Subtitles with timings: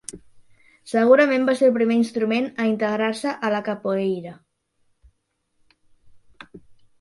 [0.91, 4.33] Segurament va ser el primer instrument a integrar-se a la capoeira.